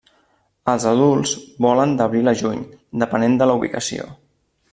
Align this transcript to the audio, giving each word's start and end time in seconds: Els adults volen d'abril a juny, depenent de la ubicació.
Els 0.71 0.87
adults 0.91 1.33
volen 1.65 1.93
d'abril 1.99 2.33
a 2.33 2.33
juny, 2.41 2.65
depenent 3.05 3.37
de 3.43 3.51
la 3.53 3.59
ubicació. 3.61 4.09